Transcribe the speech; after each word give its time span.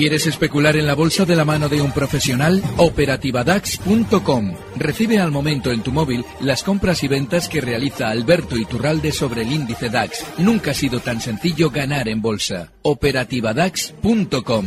¿Quieres 0.00 0.26
especular 0.26 0.76
en 0.76 0.86
la 0.86 0.94
bolsa 0.94 1.26
de 1.26 1.36
la 1.36 1.44
mano 1.44 1.68
de 1.68 1.82
un 1.82 1.92
profesional? 1.92 2.62
Operativadax.com. 2.78 4.54
Recibe 4.76 5.18
al 5.18 5.30
momento 5.30 5.72
en 5.72 5.82
tu 5.82 5.92
móvil 5.92 6.24
las 6.40 6.62
compras 6.62 7.04
y 7.04 7.08
ventas 7.08 7.50
que 7.50 7.60
realiza 7.60 8.08
Alberto 8.08 8.56
Iturralde 8.56 9.12
sobre 9.12 9.42
el 9.42 9.52
índice 9.52 9.90
DAX. 9.90 10.24
Nunca 10.38 10.70
ha 10.70 10.74
sido 10.74 11.00
tan 11.00 11.20
sencillo 11.20 11.68
ganar 11.68 12.08
en 12.08 12.22
bolsa. 12.22 12.72
Operativadax.com. 12.80 14.66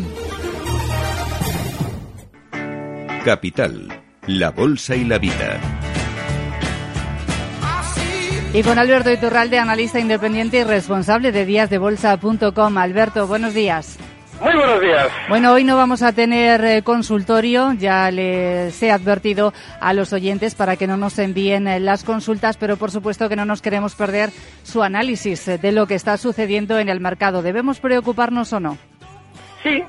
Capital, 3.25 4.03
la 4.27 4.51
bolsa 4.51 4.95
y 4.95 5.03
la 5.03 5.17
vida. 5.17 5.59
Y 8.53 8.61
con 8.61 8.77
Alberto 8.77 9.11
Iturralde, 9.11 9.57
analista 9.57 9.99
independiente 9.99 10.59
y 10.59 10.63
responsable 10.63 11.31
de 11.31 11.43
díasdebolsa.com. 11.43 12.77
Alberto, 12.77 13.25
buenos 13.25 13.55
días. 13.55 13.97
Muy 14.43 14.55
buenos 14.55 14.81
días. 14.81 15.07
Bueno, 15.29 15.53
hoy 15.53 15.63
no 15.63 15.77
vamos 15.77 16.03
a 16.03 16.11
tener 16.11 16.65
eh, 16.65 16.81
consultorio, 16.83 17.71
ya 17.77 18.11
les 18.11 18.83
he 18.83 18.91
advertido 18.91 19.53
a 19.79 19.93
los 19.93 20.11
oyentes 20.11 20.53
para 20.53 20.75
que 20.75 20.85
no 20.85 20.97
nos 20.97 21.17
envíen 21.17 21.65
eh, 21.65 21.79
las 21.79 22.03
consultas, 22.03 22.57
pero 22.57 22.75
por 22.75 22.91
supuesto 22.91 23.29
que 23.29 23.37
no 23.37 23.45
nos 23.45 23.61
queremos 23.61 23.95
perder 23.95 24.31
su 24.63 24.83
análisis 24.83 25.47
eh, 25.47 25.57
de 25.57 25.71
lo 25.71 25.87
que 25.87 25.95
está 25.95 26.17
sucediendo 26.17 26.77
en 26.77 26.89
el 26.89 26.99
mercado. 26.99 27.41
¿Debemos 27.41 27.79
preocuparnos 27.79 28.51
o 28.51 28.59
no? 28.59 28.77
Sí, 29.63 29.81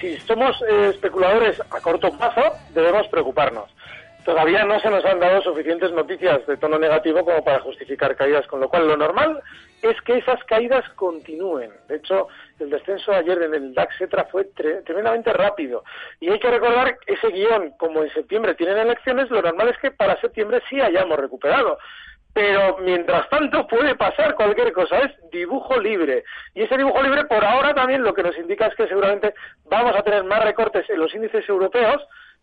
si 0.00 0.16
somos 0.20 0.56
especuladores 0.88 1.60
a 1.60 1.78
corto 1.80 2.10
plazo, 2.16 2.40
debemos 2.72 3.06
preocuparnos. 3.08 3.71
Todavía 4.24 4.64
no 4.64 4.78
se 4.78 4.88
nos 4.88 5.04
han 5.04 5.18
dado 5.18 5.42
suficientes 5.42 5.90
noticias 5.90 6.46
de 6.46 6.56
tono 6.56 6.78
negativo 6.78 7.24
como 7.24 7.42
para 7.42 7.60
justificar 7.60 8.14
caídas, 8.14 8.46
con 8.46 8.60
lo 8.60 8.68
cual 8.68 8.86
lo 8.86 8.96
normal 8.96 9.42
es 9.82 10.00
que 10.02 10.18
esas 10.18 10.42
caídas 10.44 10.88
continúen. 10.94 11.72
De 11.88 11.96
hecho, 11.96 12.28
el 12.60 12.70
descenso 12.70 13.12
ayer 13.12 13.42
en 13.42 13.54
el 13.54 13.74
DAX 13.74 14.00
Etra 14.00 14.24
fue 14.26 14.44
tremendamente 14.54 15.32
rápido. 15.32 15.82
Y 16.20 16.30
hay 16.30 16.38
que 16.38 16.50
recordar 16.50 16.96
ese 17.06 17.28
guion, 17.28 17.72
como 17.78 18.04
en 18.04 18.12
septiembre 18.12 18.54
tienen 18.54 18.78
elecciones, 18.78 19.28
lo 19.30 19.42
normal 19.42 19.70
es 19.70 19.78
que 19.78 19.90
para 19.90 20.20
septiembre 20.20 20.62
sí 20.70 20.80
hayamos 20.80 21.18
recuperado. 21.18 21.78
Pero 22.32 22.78
mientras 22.78 23.28
tanto 23.28 23.66
puede 23.66 23.94
pasar 23.96 24.34
cualquier 24.36 24.72
cosa, 24.72 25.00
es 25.00 25.30
dibujo 25.30 25.78
libre. 25.78 26.24
Y 26.54 26.62
ese 26.62 26.78
dibujo 26.78 27.02
libre 27.02 27.24
por 27.24 27.44
ahora 27.44 27.74
también 27.74 28.02
lo 28.02 28.14
que 28.14 28.22
nos 28.22 28.38
indica 28.38 28.68
es 28.68 28.74
que 28.76 28.86
seguramente 28.86 29.34
vamos 29.64 29.94
a 29.96 30.02
tener 30.02 30.24
más 30.24 30.42
recortes 30.44 30.88
en 30.88 31.00
los 31.00 31.12
índices 31.12 31.46
europeos, 31.48 32.00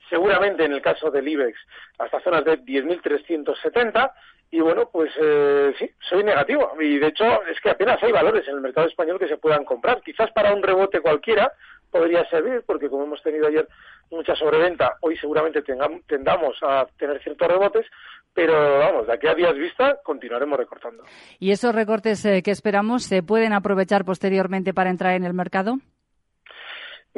seguramente 0.10 0.64
en 0.66 0.74
el 0.74 0.82
caso 0.82 1.10
del 1.12 1.28
IBEX 1.28 1.58
hasta 1.98 2.22
zonas 2.22 2.46
de 2.46 2.60
10.370 2.60 4.12
y 4.52 4.60
bueno, 4.62 4.90
pues 4.92 5.12
eh, 5.22 5.74
sí, 5.78 5.90
soy 6.10 6.24
negativo. 6.24 6.74
Y 6.80 6.98
de 6.98 7.08
hecho 7.08 7.44
es 7.46 7.60
que 7.62 7.70
apenas 7.70 8.02
hay 8.02 8.12
valores 8.12 8.48
en 8.48 8.56
el 8.56 8.62
mercado 8.62 8.88
español 8.88 9.20
que 9.20 9.28
se 9.28 9.38
puedan 9.38 9.64
comprar. 9.64 10.02
Quizás 10.02 10.32
para 10.32 10.54
un 10.54 10.64
rebote 10.64 11.02
cualquiera 11.02 11.52
podría 11.92 12.28
servir, 12.30 12.64
porque 12.66 12.90
como 12.90 13.04
hemos 13.04 13.22
tenido 13.22 13.48
ayer 13.48 13.68
mucha 14.12 14.36
sobreventa, 14.36 14.98
hoy 15.02 15.18
seguramente 15.18 15.64
tendamos 16.08 16.58
a 16.62 16.88
tener 16.98 17.22
ciertos 17.22 17.48
rebotes, 17.48 17.86
pero 18.34 18.80
vamos, 18.80 19.08
de 19.08 19.14
aquí 19.14 19.28
a 19.28 19.34
días 19.34 19.56
vista 19.56 20.00
continuaremos 20.04 20.58
recortando. 20.58 21.04
¿Y 21.40 21.52
esos 21.52 21.74
recortes 21.74 22.24
eh, 22.26 22.42
que 22.44 22.52
esperamos 22.52 23.04
se 23.04 23.24
pueden 23.24 23.54
aprovechar 23.54 24.06
posteriormente 24.06 24.74
para 24.74 24.90
entrar 24.90 25.14
en 25.14 25.26
el 25.26 25.34
mercado? 25.34 25.78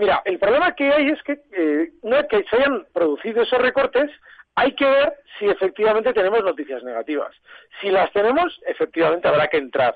Mira, 0.01 0.23
el 0.25 0.39
problema 0.39 0.73
que 0.73 0.91
hay 0.91 1.09
es 1.09 1.22
que 1.22 1.39
eh, 1.51 1.91
una 2.01 2.23
vez 2.23 2.28
que 2.28 2.44
se 2.50 2.56
hayan 2.56 2.88
producido 2.91 3.44
esos 3.44 3.62
recortes, 3.62 4.09
hay 4.56 4.73
que 4.73 4.84
ver 4.84 5.13
si 5.38 5.45
efectivamente 5.45 6.12
tenemos 6.12 6.44
noticias 6.44 6.81
negativas. 6.84 7.35
Si 7.79 7.91
las 7.91 8.12
tenemos, 8.12 8.59
efectivamente 8.66 9.28
habrá 9.28 9.47
que 9.47 9.57
entrar. 9.57 9.95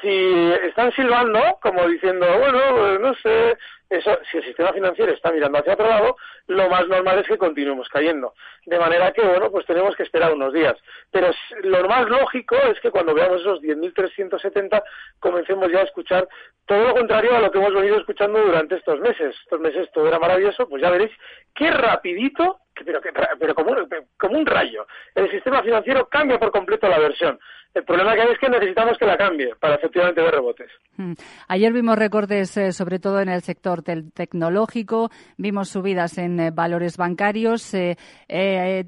Si 0.00 0.52
están 0.64 0.92
silbando, 0.92 1.40
como 1.60 1.86
diciendo, 1.88 2.26
bueno, 2.38 2.98
no 2.98 3.14
sé, 3.14 3.56
eso, 3.90 4.18
si 4.30 4.36
el 4.38 4.44
sistema 4.44 4.72
financiero 4.72 5.12
está 5.12 5.32
mirando 5.32 5.58
hacia 5.58 5.72
otro 5.72 5.88
lado, 5.88 6.16
lo 6.46 6.68
más 6.68 6.86
normal 6.88 7.18
es 7.18 7.26
que 7.26 7.38
continuemos 7.38 7.88
cayendo. 7.88 8.34
De 8.66 8.78
manera 8.78 9.12
que, 9.12 9.22
bueno, 9.22 9.50
pues 9.50 9.64
tenemos 9.66 9.96
que 9.96 10.02
esperar 10.02 10.32
unos 10.32 10.52
días. 10.52 10.76
Pero 11.10 11.30
lo 11.62 11.88
más 11.88 12.06
lógico 12.08 12.54
es 12.70 12.78
que 12.80 12.90
cuando 12.90 13.14
veamos 13.14 13.40
esos 13.40 13.60
10.370 13.60 14.82
comencemos 15.20 15.72
ya 15.72 15.80
a 15.80 15.84
escuchar 15.84 16.28
todo 16.66 16.88
lo 16.88 16.94
contrario 16.94 17.34
a 17.34 17.40
lo 17.40 17.50
que 17.50 17.58
hemos 17.58 17.72
venido 17.72 17.96
escuchando 17.96 18.40
durante 18.40 18.76
estos 18.76 19.00
meses. 19.00 19.34
Estos 19.42 19.60
meses 19.60 19.90
todo 19.92 20.06
era 20.06 20.18
maravilloso, 20.18 20.68
pues 20.68 20.82
ya 20.82 20.90
veréis 20.90 21.12
qué 21.54 21.70
rapidito 21.70 22.60
pero, 22.84 23.00
pero 23.38 23.54
como, 23.54 23.74
como 24.18 24.38
un 24.38 24.46
rayo. 24.46 24.86
El 25.14 25.30
sistema 25.30 25.62
financiero 25.62 26.08
cambia 26.08 26.38
por 26.38 26.50
completo 26.50 26.88
la 26.88 26.98
versión. 26.98 27.38
El 27.74 27.84
problema 27.84 28.14
que 28.14 28.22
hay 28.22 28.28
es 28.32 28.38
que 28.38 28.48
necesitamos 28.48 28.98
que 28.98 29.06
la 29.06 29.16
cambie 29.16 29.54
para 29.60 29.76
efectivamente 29.76 30.20
ver 30.20 30.34
rebotes. 30.34 30.70
Mm. 30.96 31.12
Ayer 31.48 31.72
vimos 31.72 31.96
recortes 31.96 32.56
eh, 32.56 32.72
sobre 32.72 32.98
todo 32.98 33.20
en 33.20 33.28
el 33.28 33.42
sector 33.42 33.82
tecnológico, 33.82 35.10
vimos 35.36 35.68
subidas 35.68 36.18
en 36.18 36.40
eh, 36.40 36.50
valores 36.50 36.96
bancarios. 36.96 37.72
Eh, 37.74 37.96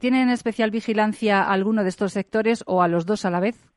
¿Tienen 0.01 0.31
especial 0.31 0.71
vigilancia 0.71 1.43
alguno 1.43 1.83
de 1.83 1.91
estos 1.91 2.13
sectores 2.13 2.65
o 2.67 2.83
a 2.83 2.89
los 2.89 3.07
dos 3.07 3.25
a 3.25 3.31
la 3.31 3.41
vez? 3.41 3.70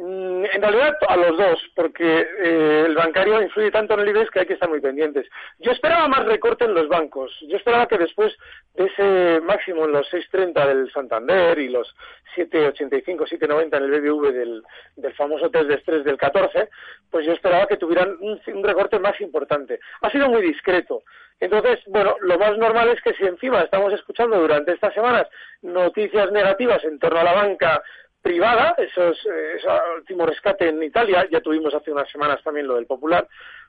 Mm, 0.00 0.44
en 0.44 0.62
realidad 0.62 0.96
a 1.08 1.16
los 1.16 1.36
dos, 1.36 1.60
porque 1.74 2.20
eh, 2.20 2.84
el 2.86 2.94
bancario 2.94 3.42
influye 3.42 3.72
tanto 3.72 3.94
en 3.94 4.00
el 4.00 4.08
IBEX 4.10 4.30
que 4.30 4.40
hay 4.40 4.46
que 4.46 4.52
estar 4.52 4.68
muy 4.68 4.80
pendientes. 4.80 5.26
Yo 5.58 5.72
esperaba 5.72 6.06
más 6.06 6.24
recorte 6.24 6.64
en 6.66 6.74
los 6.74 6.88
bancos. 6.88 7.36
Yo 7.48 7.56
esperaba 7.56 7.88
que 7.88 7.98
después 7.98 8.32
de 8.74 8.84
ese 8.84 9.40
máximo 9.40 9.86
en 9.86 9.92
los 9.92 10.08
6.30 10.12 10.66
del 10.68 10.92
Santander 10.92 11.58
y 11.58 11.68
los 11.68 11.92
7.85, 12.36 13.26
7.90 13.28 13.76
en 13.76 13.82
el 13.82 14.00
BBV 14.00 14.32
del, 14.32 14.62
del 14.94 15.14
famoso 15.14 15.50
test 15.50 15.66
de 15.66 15.74
estrés 15.74 16.04
del 16.04 16.16
14, 16.16 16.68
pues 17.10 17.26
yo 17.26 17.32
esperaba 17.32 17.66
que 17.66 17.76
tuvieran 17.76 18.16
un, 18.20 18.40
un 18.54 18.64
recorte 18.64 19.00
más 19.00 19.20
importante. 19.20 19.80
Ha 20.02 20.10
sido 20.10 20.28
muy 20.28 20.42
discreto. 20.42 21.02
Entonces, 21.40 21.80
bueno, 21.86 22.14
lo 22.20 22.38
más 22.38 22.56
normal 22.56 22.88
es 22.90 23.00
que 23.02 23.14
si 23.14 23.24
encima 23.24 23.62
estamos 23.62 23.92
escuchando 23.92 24.38
durante 24.38 24.72
estas 24.72 24.94
semanas 24.94 25.26
noticias 25.62 26.30
negativas 26.30 26.84
en 26.84 27.00
torno 27.00 27.18
a 27.18 27.24
la 27.24 27.32
banca 27.32 27.82
privada, 28.22 28.74
esos, 28.78 29.18
eh, 29.26 29.54
ese 29.56 29.68
último 29.96 30.26
rescate 30.26 30.68
en 30.68 30.82
Italia, 30.82 31.26
ya 31.30 31.40
tuvimos 31.40 31.74
hace 31.74 31.90
unas 31.90 32.10
semanas 32.10 32.42
también 32.42 32.66
lo 32.66 32.76
del 32.76 32.86
Popular, 32.86 33.26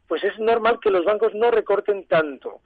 pues 0.08 0.24
es 0.24 0.38
normal 0.40 0.80
que 0.82 0.90
los 0.90 1.06
bancos 1.06 1.34
no 1.36 1.52
recorten 1.52 2.08
tanto. 2.08 2.62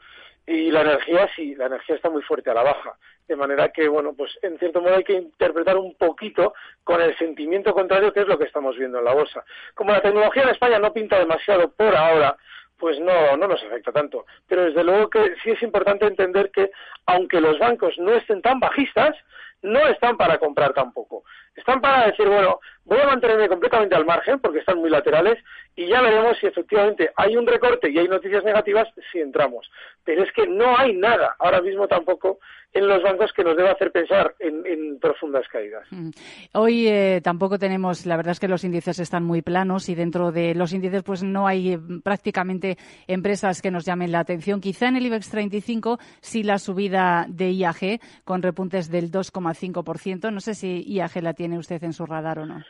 Y 0.45 0.71
la 0.71 0.81
energía 0.81 1.29
sí, 1.35 1.55
la 1.55 1.67
energía 1.67 1.95
está 1.95 2.09
muy 2.09 2.21
fuerte 2.21 2.49
a 2.49 2.53
la 2.53 2.63
baja. 2.63 2.95
De 3.27 3.35
manera 3.35 3.69
que, 3.69 3.87
bueno, 3.87 4.13
pues 4.13 4.37
en 4.41 4.59
cierto 4.59 4.81
modo 4.81 4.95
hay 4.95 5.03
que 5.03 5.13
interpretar 5.13 5.77
un 5.77 5.95
poquito 5.95 6.53
con 6.83 7.01
el 7.01 7.17
sentimiento 7.17 7.73
contrario 7.73 8.11
que 8.11 8.21
es 8.21 8.27
lo 8.27 8.37
que 8.37 8.45
estamos 8.45 8.77
viendo 8.77 8.99
en 8.99 9.05
la 9.05 9.13
bolsa. 9.13 9.45
Como 9.73 9.93
la 9.93 10.01
tecnología 10.01 10.43
en 10.43 10.49
España 10.49 10.79
no 10.79 10.91
pinta 10.91 11.17
demasiado 11.17 11.71
por 11.71 11.95
ahora, 11.95 12.35
pues 12.77 12.99
no, 12.99 13.37
no 13.37 13.47
nos 13.47 13.63
afecta 13.63 13.93
tanto. 13.93 14.25
Pero 14.47 14.65
desde 14.65 14.83
luego 14.83 15.09
que 15.09 15.35
sí 15.41 15.51
es 15.51 15.63
importante 15.63 16.05
entender 16.05 16.51
que, 16.51 16.71
aunque 17.05 17.39
los 17.39 17.57
bancos 17.57 17.97
no 17.97 18.13
estén 18.13 18.41
tan 18.41 18.59
bajistas, 18.59 19.15
no 19.63 19.87
están 19.87 20.17
para 20.17 20.37
comprar 20.37 20.73
tampoco. 20.73 21.23
Están 21.55 21.81
para 21.81 22.07
decir, 22.07 22.27
bueno, 22.27 22.59
voy 22.85 22.99
a 22.99 23.07
mantenerme 23.07 23.47
completamente 23.47 23.95
al 23.95 24.05
margen 24.05 24.39
porque 24.39 24.59
están 24.59 24.79
muy 24.79 24.89
laterales 24.89 25.43
y 25.75 25.87
ya 25.87 26.01
veremos 26.01 26.37
si 26.39 26.47
efectivamente 26.47 27.11
hay 27.15 27.35
un 27.35 27.47
recorte 27.47 27.89
y 27.89 27.97
hay 27.97 28.07
noticias 28.07 28.43
negativas 28.43 28.87
si 29.11 29.19
entramos. 29.19 29.69
Pero 30.03 30.23
es 30.23 30.31
que 30.33 30.47
no 30.47 30.77
hay 30.77 30.95
nada 30.95 31.35
ahora 31.39 31.61
mismo 31.61 31.87
tampoco 31.87 32.39
en 32.73 32.87
los 32.87 33.03
bancos 33.03 33.31
que 33.33 33.43
nos 33.43 33.55
deba 33.55 33.71
hacer 33.71 33.91
pensar 33.91 34.33
en, 34.39 34.63
profundas 34.99 35.47
caídas. 35.47 35.85
Mm. 35.91 36.09
Hoy 36.53 36.87
eh, 36.87 37.21
tampoco 37.23 37.59
tenemos, 37.59 38.05
la 38.05 38.17
verdad 38.17 38.31
es 38.31 38.39
que 38.39 38.47
los 38.47 38.63
índices 38.63 38.99
están 38.99 39.23
muy 39.23 39.41
planos 39.41 39.89
y 39.89 39.95
dentro 39.95 40.31
de 40.31 40.55
los 40.55 40.73
índices 40.73 41.03
pues 41.03 41.23
no 41.23 41.45
hay 41.45 41.73
eh, 41.73 41.79
prácticamente 42.03 42.77
empresas 43.07 43.61
que 43.61 43.69
nos 43.69 43.85
llamen 43.85 44.11
la 44.11 44.19
atención. 44.19 44.61
Quizá 44.61 44.87
en 44.87 44.95
el 44.95 45.05
IBEX 45.05 45.29
35 45.29 45.99
sí 46.21 46.41
la 46.41 46.57
subida 46.57 47.25
de 47.27 47.51
IAG 47.51 47.99
con 48.23 48.41
repuntes 48.41 48.89
del 48.89 49.11
2,5%. 49.11 49.52
No 50.31 50.39
sé 50.39 50.55
si 50.55 50.83
IAG 50.87 51.21
la 51.21 51.33
tiene 51.33 51.57
usted 51.57 51.83
en 51.83 51.93
su 51.93 52.05
radar 52.05 52.39
o 52.39 52.45
no. 52.45 52.63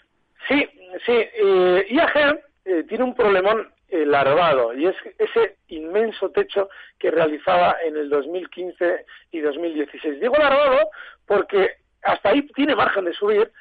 Sí, 0.48 0.68
sí. 1.06 1.14
Eh, 1.14 1.86
IAG 1.90 2.40
eh, 2.66 2.84
tiene 2.88 3.04
un 3.04 3.16
problemón 3.16 3.68
eh, 3.90 4.06
larvado 4.06 4.74
y 4.74 4.88
es 4.88 4.96
ese 5.20 5.58
inmenso 5.68 6.30
techo 6.32 6.68
que 6.98 7.12
realizaba 7.12 7.76
en 7.86 7.96
el 7.96 8.10
2015 8.10 9.06
y 9.32 9.40
2016. 9.40 10.20
Digo 10.20 10.36
larvado 10.36 10.90
porque 11.28 11.78
hasta 12.02 12.30
ahí 12.30 12.42
tiene 12.56 12.76
margen 12.76 13.06
de 13.06 13.14
subir 13.14 13.52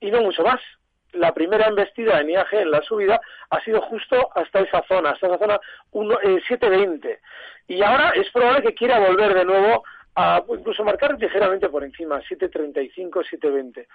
y 0.00 0.10
no 0.10 0.22
mucho 0.22 0.42
más. 0.42 0.60
la 1.12 1.32
primera 1.32 1.66
embestida 1.66 2.20
en 2.20 2.30
IAG 2.30 2.54
en 2.54 2.70
la 2.70 2.82
subida 2.82 3.20
ha 3.50 3.60
sido 3.60 3.80
justo 3.82 4.30
hasta 4.34 4.60
esa 4.60 4.82
zona, 4.88 5.10
hasta 5.10 5.26
esa 5.26 5.38
zona 5.38 5.60
720. 5.92 7.10
Eh, 7.10 7.18
y 7.68 7.82
ahora 7.82 8.10
es 8.10 8.30
probable 8.30 8.62
que 8.62 8.74
quiera 8.74 8.98
volver 8.98 9.34
de 9.34 9.44
nuevo 9.44 9.84
a 10.16 10.42
incluso 10.48 10.84
marcar 10.84 11.18
ligeramente 11.18 11.68
por 11.68 11.84
encima, 11.84 12.20
735, 12.20 13.24
720. 13.24 13.88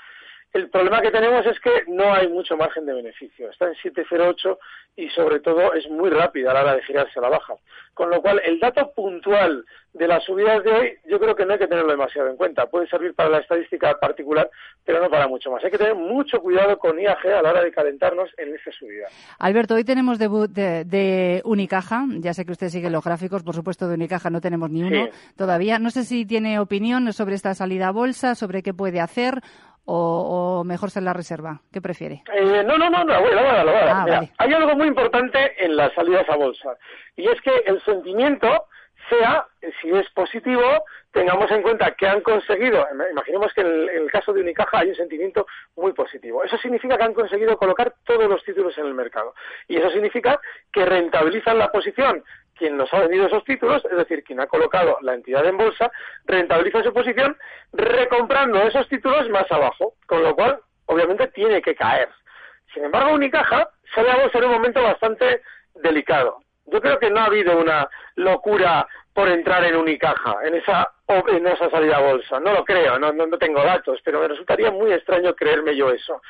El 0.52 0.70
problema 0.70 1.02
que 1.02 1.12
tenemos 1.12 1.46
es 1.46 1.60
que 1.60 1.84
no 1.88 2.12
hay 2.12 2.28
mucho 2.28 2.58
margen 2.58 2.86
de 2.86 2.94
beneficio. 2.94 3.50
Está 3.52 3.68
en 3.68 3.76
7,08 3.76 4.58
y 4.96 5.08
sobre 5.10 5.40
todo 5.40 5.74
es 5.74 5.88
muy 5.90 6.10
rápida 6.10 6.52
a 6.52 6.54
la 6.56 6.62
hora 6.62 6.76
de 6.76 6.84
girarse 6.84 7.20
a 7.20 7.22
la 7.22 7.30
baja. 7.30 7.54
Con 7.94 8.10
lo 8.10 8.22
cual, 8.22 8.42
el 8.44 8.60
dato 8.60 8.92
puntual 8.94 9.66
de 9.94 10.08
las 10.08 10.24
subidas 10.24 10.64
de 10.64 10.72
hoy 10.72 10.94
yo 11.06 11.20
creo 11.20 11.36
que 11.36 11.46
no 11.46 11.54
hay 11.54 11.60
que 11.60 11.68
tenerlo 11.68 11.92
demasiado 11.92 12.30
en 12.30 12.38
cuenta. 12.38 12.66
Puede 12.66 12.88
servir 12.88 13.14
para 13.14 13.30
la 13.30 13.40
estadística 13.40 13.94
particular, 14.00 14.50
pero 14.84 15.02
no 15.02 15.10
para 15.10 15.28
mucho 15.28 15.52
más. 15.52 15.64
Hay 15.64 15.70
que 15.70 15.78
tener 15.78 15.96
mucho 15.96 16.40
cuidado 16.40 16.80
con 16.80 17.00
IAG 17.00 17.28
a 17.28 17.42
la 17.42 17.52
hora 17.52 17.64
de 17.64 17.72
calentarnos 17.72 18.30
en 18.38 18.56
esa 18.56 18.72
subida. 18.72 19.08
Alberto, 19.38 19.76
hoy 19.76 19.84
tenemos 19.84 20.18
debut 20.18 20.50
de, 20.50 21.42
Unicaja. 21.46 22.06
Ya 22.20 22.34
sé 22.34 22.46
que 22.46 22.54
usted 22.54 22.70
sigue 22.70 22.90
los 22.90 23.04
gráficos, 23.04 23.44
por 23.44 23.54
supuesto, 23.54 23.88
de 23.88 23.96
Unicaja 23.96 24.30
no 24.30 24.42
tenemos 24.42 24.72
ni 24.72 24.82
uno 24.82 25.10
todavía. 25.36 25.78
No 25.78 25.92
sé 25.92 26.06
si 26.06 26.26
tiene 26.26 26.60
opinión 26.60 27.14
sobre 27.14 27.36
esta 27.36 27.54
salida 27.54 27.90
a 27.90 27.92
bolsa, 27.92 28.34
sobre 28.34 28.64
qué 28.64 28.74
puede 28.74 29.00
hacer 29.00 29.42
o, 29.92 30.64
mejor 30.64 30.92
se 30.92 31.02
la 31.02 31.14
reserva? 31.14 31.62
¿Qué 31.72 31.82
prefiere? 31.82 32.24
Eh, 32.34 32.64
no, 32.64 32.78
no, 32.78 32.90
no, 32.90 33.04
no, 33.04 33.22
voy 33.22 33.32
a, 33.32 33.64
lo 33.64 33.72
ah, 33.72 34.22
Hay 34.38 34.54
algo 34.54 34.76
muy 34.76 34.88
importante 34.88 35.64
en 35.64 35.76
las 35.76 35.94
salidas 35.94 36.28
a 36.30 36.36
bolsa 36.36 36.78
y 37.16 37.28
es 37.28 37.42
que 37.42 37.52
el 37.66 37.82
sentimiento 37.84 38.68
sea, 39.10 39.48
si 39.82 39.90
es 39.90 40.08
positivo, 40.12 40.86
tengamos 41.12 41.50
en 41.52 41.62
cuenta 41.62 41.92
que 41.92 42.08
han 42.08 42.22
conseguido, 42.22 42.86
imaginemos 43.12 43.52
que 43.54 43.62
en 43.62 43.90
el, 43.90 44.12
caso 44.12 44.32
de 44.34 44.42
Unicaja 44.42 44.80
hay 44.80 44.90
un 44.90 44.96
sentimiento 44.96 45.48
muy 45.76 45.94
positivo. 45.94 46.44
Eso 46.44 46.58
significa 46.58 46.98
que 46.98 47.04
han 47.04 47.14
conseguido 47.14 47.58
colocar 47.58 47.94
todos 48.06 48.30
los 48.30 48.44
títulos 48.44 48.78
en 48.78 48.86
el 48.86 48.94
mercado. 48.94 49.34
Y 49.68 49.78
eso 49.78 49.90
significa 49.90 50.40
que 50.72 50.86
rentabilizan 50.86 51.58
la 51.58 51.72
posición 51.72 52.24
quien 52.60 52.78
nos 52.78 52.94
ha 52.94 53.00
vendido 53.00 53.26
esos 53.26 53.44
títulos, 53.46 53.84
es 53.90 53.98
decir, 53.98 54.24
quien 54.24 54.40
ha 54.42 54.48
colocado 54.48 54.98
la 55.02 55.14
entidad 55.16 55.46
en 55.46 55.58
bolsa, 55.58 55.90
rentabiliza 56.26 56.84
su 56.84 56.94
posición 56.94 57.36
recomprando 57.74 58.62
esos 58.62 58.88
títulos 58.90 59.28
más 59.30 59.50
abajo, 59.52 59.94
con 60.06 60.22
lo 60.22 60.36
cual, 60.36 60.60
obviamente, 60.86 61.28
tiene 61.30 61.62
que 61.62 61.74
caer. 61.74 62.10
Sin 62.74 62.84
embargo, 62.84 63.14
Unicaja 63.14 63.70
sale 63.96 64.12
a 64.12 64.18
bolsa 64.18 64.38
en 64.38 64.44
un 64.44 64.52
momento 64.52 64.84
bastante 64.84 65.42
delicado. 65.76 66.42
Yo 66.66 66.82
creo 66.82 67.00
que 67.00 67.10
no 67.10 67.22
ha 67.22 67.26
habido 67.26 67.58
una 67.58 67.90
locura 68.16 68.86
por 69.14 69.28
entrar 69.30 69.64
en 69.64 69.76
Unicaja, 69.76 70.36
en 70.44 70.56
esa, 70.56 70.92
en 71.08 71.48
esa 71.48 71.70
salida 71.72 71.98
a 71.98 72.02
bolsa. 72.02 72.40
No 72.40 72.54
lo 72.54 72.64
creo, 72.64 73.00
no, 73.00 73.12
no 73.12 73.38
tengo 73.38 73.64
datos, 73.64 74.00
pero 74.04 74.20
me 74.20 74.28
resultaría 74.28 74.70
muy 74.70 74.92
extraño 74.92 75.34
creerme 75.34 75.76
yo 75.76 75.90
eso. 75.90 76.22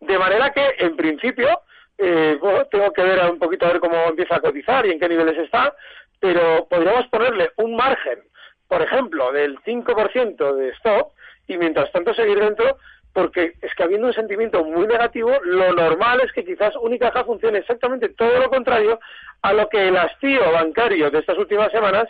De 0.00 0.18
manera 0.18 0.50
que, 0.50 0.74
en 0.78 0.96
principio, 0.96 1.62
eh, 1.98 2.38
tengo 2.70 2.92
que 2.92 3.02
ver 3.02 3.30
un 3.30 3.38
poquito 3.38 3.66
a 3.66 3.72
ver 3.72 3.80
cómo 3.80 3.96
empieza 4.08 4.36
a 4.36 4.40
cotizar 4.40 4.86
y 4.86 4.92
en 4.92 5.00
qué 5.00 5.08
niveles 5.08 5.36
está, 5.38 5.74
pero 6.20 6.66
podríamos 6.68 7.06
ponerle 7.08 7.50
un 7.56 7.76
margen, 7.76 8.20
por 8.66 8.82
ejemplo, 8.82 9.32
del 9.32 9.58
5% 9.58 10.54
de 10.54 10.68
stop 10.70 11.12
y 11.46 11.56
mientras 11.56 11.90
tanto 11.92 12.14
seguir 12.14 12.38
dentro 12.38 12.78
porque 13.12 13.54
es 13.62 13.74
que 13.74 13.82
habiendo 13.82 14.06
un 14.06 14.12
sentimiento 14.12 14.64
muy 14.64 14.86
negativo, 14.86 15.32
lo 15.42 15.72
normal 15.72 16.20
es 16.20 16.30
que 16.32 16.44
quizás 16.44 16.76
Unicaja 16.76 17.24
funcione 17.24 17.58
exactamente 17.58 18.10
todo 18.10 18.38
lo 18.38 18.48
contrario 18.48 19.00
a 19.42 19.52
lo 19.52 19.68
que 19.68 19.88
el 19.88 19.96
hastío 19.96 20.52
bancario 20.52 21.10
de 21.10 21.18
estas 21.18 21.36
últimas 21.36 21.72
semanas 21.72 22.08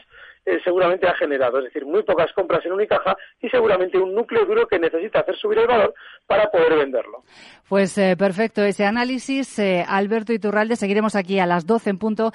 eh, 0.48 0.60
seguramente 0.64 1.06
ha 1.06 1.14
generado, 1.14 1.58
es 1.58 1.64
decir, 1.64 1.84
muy 1.84 2.02
pocas 2.02 2.32
compras 2.32 2.64
en 2.64 2.72
Unicaja 2.72 3.14
y 3.42 3.50
seguramente 3.50 3.98
un 3.98 4.14
núcleo 4.14 4.46
duro 4.46 4.66
que 4.66 4.78
necesita 4.78 5.20
hacer 5.20 5.36
subir 5.36 5.58
el 5.58 5.66
valor 5.66 5.94
para 6.26 6.50
poder 6.50 6.74
venderlo. 6.74 7.22
Pues 7.68 7.98
eh, 7.98 8.16
perfecto 8.16 8.62
ese 8.62 8.86
análisis. 8.86 9.58
Eh, 9.58 9.84
Alberto 9.86 10.32
Iturralde, 10.32 10.76
seguiremos 10.76 11.16
aquí 11.16 11.38
a 11.38 11.44
las 11.44 11.66
12 11.66 11.90
en 11.90 11.98
punto. 11.98 12.32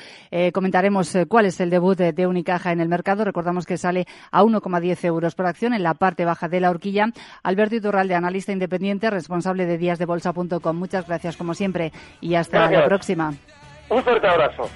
comentaremos 0.54 1.18
cuál 1.27 1.48
es 1.48 1.60
el 1.60 1.71
debut 1.71 1.98
de, 1.98 2.27
Unicaja 2.27 2.71
en 2.71 2.81
el 2.81 2.88
mercado. 2.88 3.25
Recordamos 3.25 3.65
que 3.65 3.77
sale 3.77 4.06
a 4.31 4.44
1,10 4.44 5.06
euros 5.06 5.33
por 5.33 5.48
acción 5.48 5.74
en 5.74 5.81
la 5.81 5.95
parte 5.95 6.24
baja 6.24 6.48
de 6.48 6.60
la 6.60 6.69
horquilla. 6.69 7.07
Alberto 7.42 7.75
Iturralde, 7.75 8.13
analista 8.13 8.51
independiente, 8.51 9.10
responsable 9.10 9.65
de 9.65 9.80
díasdebolsa.com. 9.80 10.77
Muchas 10.77 11.07
gracias, 11.07 11.36
como 11.36 11.56
siempre, 11.56 11.92
y 12.21 12.36
hasta 12.36 12.69
la 12.69 12.86
próxima. 12.86 13.33
Un 13.89 14.04
fuerte 14.04 14.27
abrazo. 14.27 14.69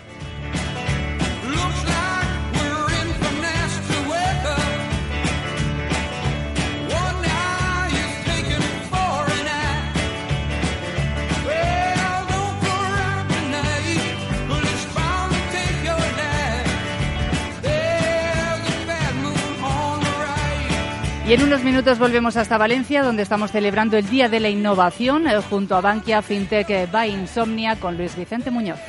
Y 21.27 21.33
en 21.33 21.43
unos 21.43 21.61
minutos 21.61 21.99
volvemos 21.99 22.37
hasta 22.37 22.57
Valencia, 22.57 23.03
donde 23.03 23.23
estamos 23.23 23.51
celebrando 23.51 23.97
el 23.97 24.09
Día 24.09 24.29
de 24.29 24.39
la 24.39 24.47
Innovación 24.47 25.27
eh, 25.27 25.41
junto 25.49 25.75
a 25.75 25.81
Bankia 25.81 26.21
FinTech 26.21 26.69
eh, 26.69 26.87
by 26.89 27.11
Insomnia 27.11 27.75
con 27.75 27.97
Luis 27.97 28.15
Vicente 28.15 28.49
Muñoz. 28.49 28.79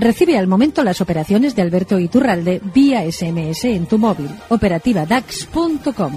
Recibe 0.00 0.36
al 0.36 0.48
momento 0.48 0.82
las 0.82 1.00
operaciones 1.00 1.54
de 1.54 1.62
Alberto 1.62 2.00
Iturralde 2.00 2.60
vía 2.74 3.02
SMS 3.10 3.64
en 3.64 3.86
tu 3.86 3.98
móvil. 3.98 4.30
Operativa 4.48 5.06
DAX.com. 5.06 6.12